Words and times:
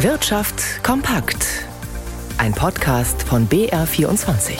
Wirtschaft 0.00 0.84
kompakt. 0.84 1.46
Ein 2.36 2.52
Podcast 2.52 3.22
von 3.22 3.48
BR24. 3.48 4.58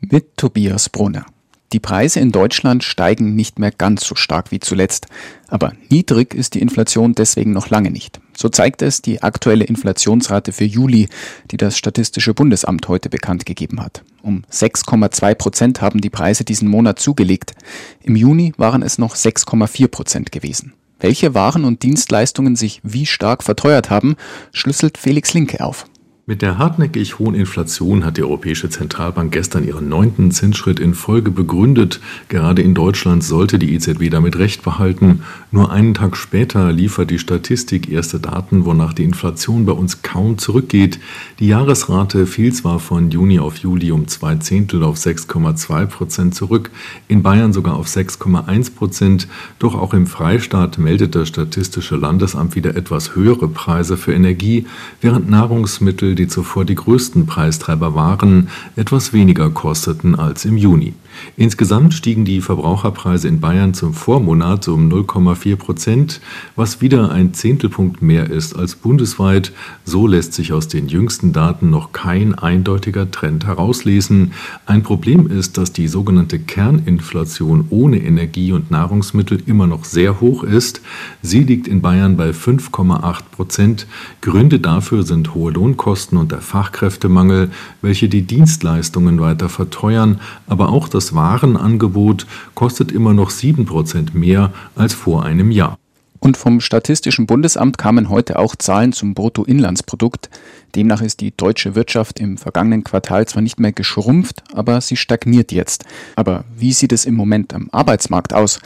Mit 0.00 0.36
Tobias 0.36 0.90
Brunner. 0.90 1.24
Die 1.72 1.80
Preise 1.80 2.20
in 2.20 2.30
Deutschland 2.30 2.84
steigen 2.84 3.36
nicht 3.36 3.58
mehr 3.58 3.70
ganz 3.70 4.04
so 4.04 4.16
stark 4.16 4.50
wie 4.50 4.60
zuletzt. 4.60 5.06
Aber 5.48 5.72
niedrig 5.88 6.34
ist 6.34 6.52
die 6.52 6.60
Inflation 6.60 7.14
deswegen 7.14 7.52
noch 7.52 7.70
lange 7.70 7.90
nicht. 7.90 8.20
So 8.36 8.50
zeigt 8.50 8.82
es 8.82 9.00
die 9.00 9.22
aktuelle 9.22 9.64
Inflationsrate 9.64 10.52
für 10.52 10.64
Juli, 10.64 11.08
die 11.50 11.56
das 11.56 11.78
Statistische 11.78 12.34
Bundesamt 12.34 12.86
heute 12.88 13.08
bekannt 13.08 13.46
gegeben 13.46 13.80
hat. 13.80 14.04
Um 14.20 14.44
6,2 14.52 15.34
Prozent 15.36 15.80
haben 15.80 16.02
die 16.02 16.10
Preise 16.10 16.44
diesen 16.44 16.68
Monat 16.68 16.98
zugelegt. 16.98 17.54
Im 18.02 18.14
Juni 18.14 18.52
waren 18.58 18.82
es 18.82 18.98
noch 18.98 19.16
6,4 19.16 19.88
Prozent 19.88 20.32
gewesen. 20.32 20.74
Welche 21.00 21.34
Waren 21.34 21.64
und 21.64 21.82
Dienstleistungen 21.82 22.56
sich 22.56 22.80
wie 22.82 23.06
stark 23.06 23.42
verteuert 23.42 23.90
haben, 23.90 24.16
schlüsselt 24.52 24.98
Felix 24.98 25.34
Linke 25.34 25.64
auf. 25.64 25.86
Mit 26.30 26.42
der 26.42 26.58
hartnäckig 26.58 27.18
hohen 27.18 27.34
Inflation 27.34 28.04
hat 28.04 28.16
die 28.16 28.22
Europäische 28.22 28.70
Zentralbank 28.70 29.32
gestern 29.32 29.66
ihren 29.66 29.88
neunten 29.88 30.30
Zinsschritt 30.30 30.78
in 30.78 30.94
Folge 30.94 31.32
begründet. 31.32 31.98
Gerade 32.28 32.62
in 32.62 32.72
Deutschland 32.72 33.24
sollte 33.24 33.58
die 33.58 33.74
EZB 33.74 34.10
damit 34.10 34.38
recht 34.38 34.62
behalten. 34.62 35.24
Nur 35.50 35.72
einen 35.72 35.92
Tag 35.92 36.16
später 36.16 36.70
liefert 36.70 37.10
die 37.10 37.18
Statistik 37.18 37.90
erste 37.90 38.20
Daten, 38.20 38.64
wonach 38.64 38.92
die 38.92 39.02
Inflation 39.02 39.66
bei 39.66 39.72
uns 39.72 40.02
kaum 40.02 40.38
zurückgeht. 40.38 41.00
Die 41.40 41.48
Jahresrate 41.48 42.26
fiel 42.26 42.52
zwar 42.52 42.78
von 42.78 43.10
Juni 43.10 43.40
auf 43.40 43.56
Juli 43.56 43.90
um 43.90 44.06
zwei 44.06 44.36
Zehntel 44.36 44.84
auf 44.84 44.98
6,2 44.98 45.86
Prozent 45.86 46.36
zurück, 46.36 46.70
in 47.08 47.24
Bayern 47.24 47.52
sogar 47.52 47.74
auf 47.74 47.88
6,1 47.88 48.76
Prozent. 48.76 49.26
Doch 49.58 49.74
auch 49.74 49.94
im 49.94 50.06
Freistaat 50.06 50.78
meldet 50.78 51.16
das 51.16 51.26
Statistische 51.26 51.96
Landesamt 51.96 52.54
wieder 52.54 52.76
etwas 52.76 53.16
höhere 53.16 53.48
Preise 53.48 53.96
für 53.96 54.12
Energie, 54.12 54.66
während 55.00 55.28
Nahrungsmittel 55.28 56.19
die 56.20 56.28
zuvor 56.28 56.66
die 56.66 56.74
größten 56.74 57.26
Preistreiber 57.26 57.94
waren, 57.94 58.50
etwas 58.76 59.12
weniger 59.12 59.48
kosteten 59.50 60.14
als 60.14 60.44
im 60.44 60.56
Juni. 60.58 60.92
Insgesamt 61.36 61.94
stiegen 61.94 62.24
die 62.24 62.40
Verbraucherpreise 62.40 63.28
in 63.28 63.40
Bayern 63.40 63.74
zum 63.74 63.94
Vormonat 63.94 64.68
um 64.68 64.88
0,4 64.88 65.56
Prozent, 65.56 66.20
was 66.56 66.80
wieder 66.80 67.10
ein 67.10 67.34
Zehntelpunkt 67.34 68.02
mehr 68.02 68.30
ist 68.30 68.56
als 68.56 68.74
bundesweit. 68.74 69.52
So 69.84 70.06
lässt 70.06 70.34
sich 70.34 70.52
aus 70.52 70.68
den 70.68 70.88
jüngsten 70.88 71.32
Daten 71.32 71.70
noch 71.70 71.92
kein 71.92 72.34
eindeutiger 72.34 73.10
Trend 73.10 73.46
herauslesen. 73.46 74.32
Ein 74.66 74.82
Problem 74.82 75.26
ist, 75.26 75.58
dass 75.58 75.72
die 75.72 75.88
sogenannte 75.88 76.38
Kerninflation 76.38 77.66
ohne 77.70 77.98
Energie 78.02 78.52
und 78.52 78.70
Nahrungsmittel 78.70 79.42
immer 79.46 79.66
noch 79.66 79.84
sehr 79.84 80.20
hoch 80.20 80.44
ist. 80.44 80.80
Sie 81.22 81.44
liegt 81.44 81.66
in 81.66 81.80
Bayern 81.80 82.16
bei 82.16 82.30
5,8 82.30 83.22
Prozent. 83.32 83.86
Gründe 84.20 84.60
dafür 84.60 85.02
sind 85.02 85.34
hohe 85.34 85.52
Lohnkosten 85.52 86.09
und 86.16 86.32
der 86.32 86.40
Fachkräftemangel, 86.40 87.50
welche 87.82 88.08
die 88.08 88.22
Dienstleistungen 88.22 89.20
weiter 89.20 89.48
verteuern, 89.48 90.20
aber 90.46 90.70
auch 90.70 90.88
das 90.88 91.14
Warenangebot 91.14 92.26
kostet 92.54 92.92
immer 92.92 93.14
noch 93.14 93.30
7% 93.30 94.14
mehr 94.14 94.52
als 94.76 94.94
vor 94.94 95.24
einem 95.24 95.50
Jahr. 95.50 95.78
Und 96.20 96.36
vom 96.36 96.60
Statistischen 96.60 97.26
Bundesamt 97.26 97.78
kamen 97.78 98.10
heute 98.10 98.38
auch 98.38 98.54
Zahlen 98.54 98.92
zum 98.92 99.14
Bruttoinlandsprodukt. 99.14 100.28
Demnach 100.74 101.00
ist 101.00 101.20
die 101.20 101.34
deutsche 101.34 101.74
Wirtschaft 101.74 102.20
im 102.20 102.36
vergangenen 102.36 102.84
Quartal 102.84 103.26
zwar 103.26 103.40
nicht 103.40 103.58
mehr 103.58 103.72
geschrumpft, 103.72 104.42
aber 104.52 104.82
sie 104.82 104.96
stagniert 104.96 105.50
jetzt. 105.50 105.86
Aber 106.16 106.44
wie 106.56 106.74
sieht 106.74 106.92
es 106.92 107.06
im 107.06 107.14
Moment 107.14 107.54
am 107.54 107.70
Arbeitsmarkt 107.72 108.34
aus? 108.34 108.60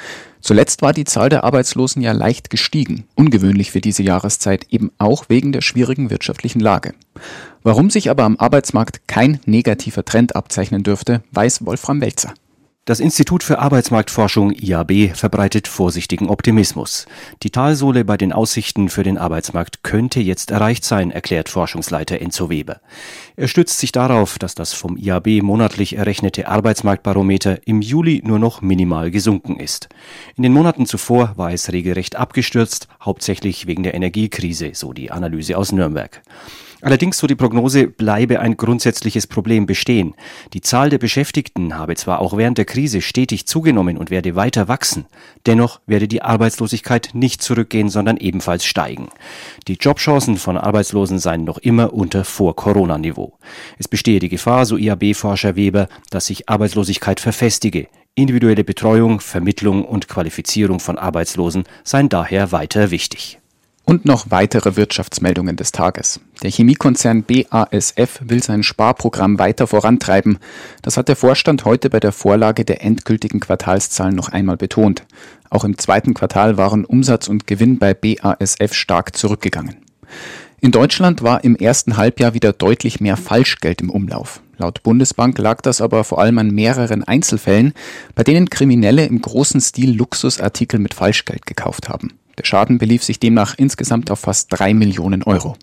Zuletzt 0.44 0.82
war 0.82 0.92
die 0.92 1.04
Zahl 1.06 1.30
der 1.30 1.42
Arbeitslosen 1.42 2.02
ja 2.02 2.12
leicht 2.12 2.50
gestiegen, 2.50 3.04
ungewöhnlich 3.14 3.70
für 3.70 3.80
diese 3.80 4.02
Jahreszeit, 4.02 4.66
eben 4.68 4.92
auch 4.98 5.30
wegen 5.30 5.52
der 5.52 5.62
schwierigen 5.62 6.10
wirtschaftlichen 6.10 6.60
Lage. 6.60 6.92
Warum 7.62 7.88
sich 7.88 8.10
aber 8.10 8.24
am 8.24 8.36
Arbeitsmarkt 8.36 9.08
kein 9.08 9.40
negativer 9.46 10.04
Trend 10.04 10.36
abzeichnen 10.36 10.82
dürfte, 10.82 11.22
weiß 11.32 11.64
Wolfram 11.64 12.02
Welzer. 12.02 12.34
Das 12.86 13.00
Institut 13.00 13.42
für 13.42 13.60
Arbeitsmarktforschung 13.60 14.50
IAB 14.52 15.16
verbreitet 15.16 15.68
vorsichtigen 15.68 16.28
Optimismus. 16.28 17.06
Die 17.42 17.48
Talsohle 17.48 18.04
bei 18.04 18.18
den 18.18 18.30
Aussichten 18.30 18.90
für 18.90 19.02
den 19.02 19.16
Arbeitsmarkt 19.16 19.82
könnte 19.82 20.20
jetzt 20.20 20.50
erreicht 20.50 20.84
sein, 20.84 21.10
erklärt 21.10 21.48
Forschungsleiter 21.48 22.20
Enzo 22.20 22.50
Weber. 22.50 22.82
Er 23.36 23.48
stützt 23.48 23.78
sich 23.78 23.90
darauf, 23.90 24.38
dass 24.38 24.54
das 24.54 24.74
vom 24.74 24.98
IAB 24.98 25.42
monatlich 25.42 25.96
errechnete 25.96 26.46
Arbeitsmarktbarometer 26.46 27.66
im 27.66 27.80
Juli 27.80 28.20
nur 28.22 28.38
noch 28.38 28.60
minimal 28.60 29.10
gesunken 29.10 29.58
ist. 29.58 29.88
In 30.36 30.42
den 30.42 30.52
Monaten 30.52 30.84
zuvor 30.84 31.32
war 31.36 31.54
es 31.54 31.72
regelrecht 31.72 32.16
abgestürzt, 32.16 32.88
hauptsächlich 33.00 33.66
wegen 33.66 33.82
der 33.82 33.94
Energiekrise, 33.94 34.72
so 34.74 34.92
die 34.92 35.10
Analyse 35.10 35.56
aus 35.56 35.72
Nürnberg. 35.72 36.20
Allerdings, 36.84 37.16
so 37.16 37.26
die 37.26 37.34
Prognose, 37.34 37.86
bleibe 37.86 38.40
ein 38.40 38.58
grundsätzliches 38.58 39.26
Problem 39.26 39.64
bestehen. 39.64 40.14
Die 40.52 40.60
Zahl 40.60 40.90
der 40.90 40.98
Beschäftigten 40.98 41.78
habe 41.78 41.96
zwar 41.96 42.20
auch 42.20 42.36
während 42.36 42.58
der 42.58 42.66
Krise 42.66 43.00
stetig 43.00 43.46
zugenommen 43.46 43.96
und 43.96 44.10
werde 44.10 44.36
weiter 44.36 44.68
wachsen, 44.68 45.06
dennoch 45.46 45.80
werde 45.86 46.08
die 46.08 46.20
Arbeitslosigkeit 46.20 47.12
nicht 47.14 47.40
zurückgehen, 47.40 47.88
sondern 47.88 48.18
ebenfalls 48.18 48.66
steigen. 48.66 49.08
Die 49.66 49.78
Jobchancen 49.80 50.36
von 50.36 50.58
Arbeitslosen 50.58 51.18
seien 51.18 51.44
noch 51.44 51.56
immer 51.56 51.94
unter 51.94 52.22
Vor-Corona-Niveau. 52.22 53.32
Es 53.78 53.88
bestehe 53.88 54.18
die 54.18 54.28
Gefahr, 54.28 54.66
so 54.66 54.76
IAB-Forscher 54.76 55.56
Weber, 55.56 55.88
dass 56.10 56.26
sich 56.26 56.50
Arbeitslosigkeit 56.50 57.18
verfestige. 57.18 57.88
Individuelle 58.14 58.62
Betreuung, 58.62 59.20
Vermittlung 59.20 59.86
und 59.86 60.06
Qualifizierung 60.06 60.80
von 60.80 60.98
Arbeitslosen 60.98 61.64
seien 61.82 62.10
daher 62.10 62.52
weiter 62.52 62.90
wichtig. 62.90 63.38
Und 63.86 64.06
noch 64.06 64.30
weitere 64.30 64.76
Wirtschaftsmeldungen 64.76 65.56
des 65.56 65.70
Tages. 65.70 66.20
Der 66.42 66.50
Chemiekonzern 66.50 67.22
BASF 67.22 68.20
will 68.24 68.42
sein 68.42 68.62
Sparprogramm 68.62 69.38
weiter 69.38 69.66
vorantreiben. 69.66 70.38
Das 70.80 70.96
hat 70.96 71.08
der 71.08 71.16
Vorstand 71.16 71.66
heute 71.66 71.90
bei 71.90 72.00
der 72.00 72.12
Vorlage 72.12 72.64
der 72.64 72.82
endgültigen 72.82 73.40
Quartalszahlen 73.40 74.14
noch 74.16 74.30
einmal 74.30 74.56
betont. 74.56 75.04
Auch 75.50 75.64
im 75.64 75.76
zweiten 75.76 76.14
Quartal 76.14 76.56
waren 76.56 76.86
Umsatz 76.86 77.28
und 77.28 77.46
Gewinn 77.46 77.78
bei 77.78 77.92
BASF 77.92 78.72
stark 78.72 79.14
zurückgegangen. 79.14 79.76
In 80.60 80.70
Deutschland 80.70 81.22
war 81.22 81.44
im 81.44 81.54
ersten 81.54 81.98
Halbjahr 81.98 82.32
wieder 82.32 82.54
deutlich 82.54 82.98
mehr 82.98 83.18
Falschgeld 83.18 83.82
im 83.82 83.90
Umlauf. 83.90 84.40
Laut 84.56 84.82
Bundesbank 84.82 85.36
lag 85.36 85.60
das 85.60 85.82
aber 85.82 86.04
vor 86.04 86.20
allem 86.20 86.38
an 86.38 86.50
mehreren 86.50 87.04
Einzelfällen, 87.04 87.74
bei 88.14 88.22
denen 88.22 88.48
Kriminelle 88.48 89.04
im 89.04 89.20
großen 89.20 89.60
Stil 89.60 89.94
Luxusartikel 89.94 90.80
mit 90.80 90.94
Falschgeld 90.94 91.44
gekauft 91.44 91.90
haben. 91.90 92.14
Der 92.38 92.44
Schaden 92.44 92.78
belief 92.78 93.04
sich 93.04 93.20
demnach 93.20 93.54
insgesamt 93.56 94.10
auf 94.10 94.20
fast 94.20 94.48
drei 94.50 94.74
Millionen 94.74 95.22
Euro. 95.22 95.56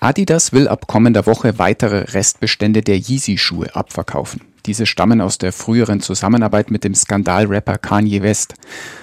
Adidas 0.00 0.52
will 0.52 0.68
ab 0.68 0.86
kommender 0.86 1.26
Woche 1.26 1.58
weitere 1.58 2.10
Restbestände 2.12 2.82
der 2.82 2.98
Yeezy-Schuhe 2.98 3.74
abverkaufen. 3.74 4.42
Diese 4.66 4.86
stammen 4.86 5.20
aus 5.20 5.38
der 5.38 5.52
früheren 5.52 6.00
Zusammenarbeit 6.00 6.70
mit 6.70 6.84
dem 6.84 6.94
Skandalrapper 6.94 7.78
Kanye 7.78 8.22
West. 8.22 8.54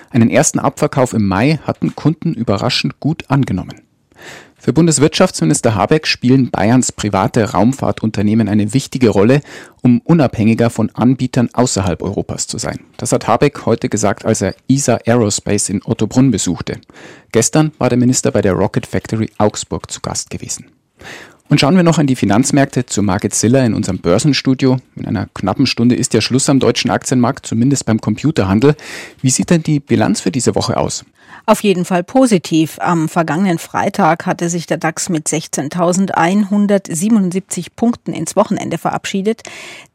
Einen 0.10 0.30
ersten 0.30 0.60
Abverkauf 0.60 1.14
im 1.14 1.28
Mai 1.28 1.60
hatten 1.64 1.96
Kunden 1.96 2.34
überraschend 2.34 3.00
gut 3.00 3.30
angenommen. 3.30 3.85
Für 4.66 4.74
Bundeswirtschaftsminister 4.74 5.76
Habeck 5.76 6.08
spielen 6.08 6.50
Bayerns 6.50 6.92
private 6.92 7.52
Raumfahrtunternehmen 7.52 8.50
eine 8.50 8.74
wichtige 8.74 9.10
Rolle, 9.10 9.42
um 9.84 10.02
unabhängiger 10.04 10.72
von 10.72 10.90
Anbietern 10.96 11.52
außerhalb 11.54 12.02
Europas 12.02 12.48
zu 12.48 12.58
sein. 12.58 12.80
Das 12.98 13.12
hat 13.12 13.28
Habeck 13.28 13.68
heute 13.68 13.90
gesagt, 13.90 14.26
als 14.26 14.42
er 14.42 14.56
ESA 14.68 14.96
Aerospace 15.06 15.70
in 15.70 15.84
Ottobrunn 15.86 16.32
besuchte. 16.32 16.82
Gestern 17.32 17.74
war 17.78 17.90
der 17.90 18.00
Minister 18.00 18.32
bei 18.32 18.42
der 18.42 18.54
Rocket 18.54 18.88
Factory 18.88 19.30
Augsburg 19.38 19.92
zu 19.92 20.02
Gast 20.02 20.32
gewesen. 20.32 20.66
Und 21.48 21.60
schauen 21.60 21.76
wir 21.76 21.84
noch 21.84 22.00
an 22.00 22.08
die 22.08 22.16
Finanzmärkte 22.16 22.88
zu 22.88 23.04
Market 23.04 23.36
Ziller 23.36 23.64
in 23.64 23.76
unserem 23.76 24.00
Börsenstudio. 24.00 24.78
In 24.96 25.06
einer 25.06 25.28
knappen 25.36 25.68
Stunde 25.68 25.96
ist 25.96 26.16
ja 26.16 26.22
Schluss 26.22 26.50
am 26.50 26.60
deutschen 26.60 26.90
Aktienmarkt, 26.90 27.46
zumindest 27.46 27.86
beim 27.86 28.02
Computerhandel. 28.02 28.76
Wie 29.22 29.30
sieht 29.30 29.52
denn 29.52 29.62
die 29.62 29.80
Bilanz 29.80 30.22
für 30.22 30.32
diese 30.32 30.56
Woche 30.56 30.78
aus? 30.78 31.06
Auf 31.48 31.62
jeden 31.62 31.86
Fall 31.86 32.04
positiv. 32.04 32.80
Am 32.80 33.08
vergangenen 33.08 33.60
Freitag 33.60 34.26
hatte 34.26 34.50
sich 34.50 34.66
der 34.66 34.78
DAX 34.78 35.10
mit 35.10 35.28
16.177 35.28 37.68
Punkten 37.76 38.14
ins 38.14 38.36
Wochenende 38.36 38.80
verabschiedet. 38.80 39.44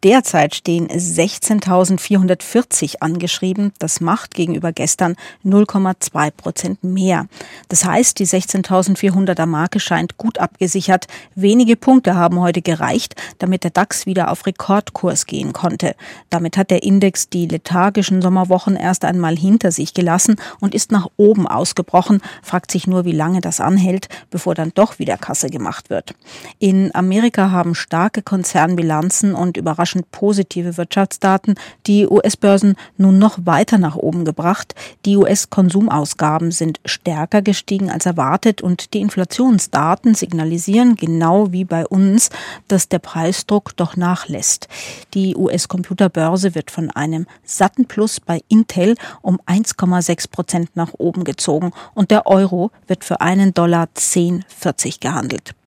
Derzeit 0.04 0.54
stehen 0.54 0.86
16.440 0.88 3.00
angeschrieben. 3.00 3.72
Das 3.80 4.00
macht 4.00 4.34
gegenüber 4.34 4.70
gestern 4.72 5.16
0,2 5.44 6.30
Prozent 6.30 6.84
mehr. 6.84 7.26
Das 7.68 7.84
heißt, 7.84 8.20
die 8.20 8.26
16.400er 8.26 9.46
Marke 9.46 9.80
scheint 9.80 10.18
gut 10.18 10.38
abgesichert, 10.38 11.08
Wenige 11.42 11.76
Punkte 11.76 12.16
haben 12.16 12.38
heute 12.38 12.60
gereicht, 12.60 13.14
damit 13.38 13.64
der 13.64 13.70
DAX 13.70 14.04
wieder 14.04 14.30
auf 14.30 14.44
Rekordkurs 14.44 15.24
gehen 15.24 15.54
konnte. 15.54 15.94
Damit 16.28 16.58
hat 16.58 16.70
der 16.70 16.82
Index 16.82 17.30
die 17.30 17.46
lethargischen 17.46 18.20
Sommerwochen 18.20 18.76
erst 18.76 19.06
einmal 19.06 19.36
hinter 19.36 19.72
sich 19.72 19.94
gelassen 19.94 20.36
und 20.60 20.74
ist 20.74 20.92
nach 20.92 21.06
oben 21.16 21.46
ausgebrochen, 21.46 22.20
fragt 22.42 22.70
sich 22.70 22.86
nur, 22.86 23.06
wie 23.06 23.12
lange 23.12 23.40
das 23.40 23.58
anhält, 23.58 24.10
bevor 24.30 24.54
dann 24.54 24.72
doch 24.74 24.98
wieder 24.98 25.16
Kasse 25.16 25.48
gemacht 25.48 25.88
wird. 25.88 26.14
In 26.58 26.94
Amerika 26.94 27.50
haben 27.50 27.74
starke 27.74 28.20
Konzernbilanzen 28.20 29.34
und 29.34 29.56
überraschend 29.56 30.10
positive 30.10 30.76
Wirtschaftsdaten 30.76 31.54
die 31.86 32.06
US-Börsen 32.06 32.74
nun 32.98 33.18
noch 33.18 33.38
weiter 33.46 33.78
nach 33.78 33.96
oben 33.96 34.26
gebracht. 34.26 34.74
Die 35.06 35.16
US-Konsumausgaben 35.16 36.50
sind 36.50 36.80
stärker 36.84 37.40
gestiegen 37.40 37.90
als 37.90 38.04
erwartet 38.04 38.60
und 38.60 38.92
die 38.92 39.00
Inflationsdaten 39.00 40.14
signalisieren 40.14 40.96
genau 41.30 41.52
wie 41.52 41.64
bei 41.64 41.86
uns, 41.86 42.30
dass 42.68 42.88
der 42.88 42.98
Preisdruck 42.98 43.76
doch 43.76 43.96
nachlässt. 43.96 44.68
Die 45.14 45.36
US-Computerbörse 45.36 46.54
wird 46.54 46.70
von 46.70 46.90
einem 46.90 47.26
satten 47.44 47.86
Plus 47.86 48.20
bei 48.20 48.40
Intel 48.48 48.96
um 49.22 49.40
1,6 49.46 50.30
Prozent 50.30 50.70
nach 50.74 50.92
oben 50.98 51.24
gezogen 51.24 51.72
und 51.94 52.10
der 52.10 52.26
Euro 52.26 52.72
wird 52.88 53.04
für 53.04 53.20
einen 53.20 53.54
Dollar 53.54 53.88
10,40 53.96 55.00
gehandelt. 55.00 55.54